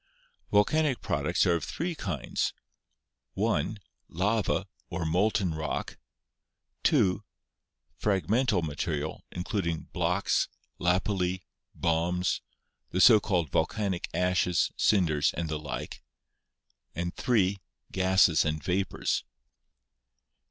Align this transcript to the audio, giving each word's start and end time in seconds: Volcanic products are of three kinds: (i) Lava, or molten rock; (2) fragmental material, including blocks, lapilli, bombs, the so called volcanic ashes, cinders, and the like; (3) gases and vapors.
Volcanic 0.49 0.99
products 1.01 1.45
are 1.45 1.53
of 1.53 1.63
three 1.63 1.93
kinds: 1.93 2.53
(i) 3.37 3.75
Lava, 4.09 4.65
or 4.89 5.05
molten 5.05 5.53
rock; 5.53 5.99
(2) 6.81 7.23
fragmental 8.01 8.63
material, 8.63 9.23
including 9.31 9.83
blocks, 9.93 10.47
lapilli, 10.79 11.43
bombs, 11.75 12.41
the 12.89 12.99
so 12.99 13.19
called 13.19 13.51
volcanic 13.51 14.09
ashes, 14.11 14.71
cinders, 14.75 15.35
and 15.35 15.49
the 15.49 15.59
like; 15.59 16.01
(3) 16.97 17.61
gases 17.91 18.43
and 18.43 18.63
vapors. 18.63 19.23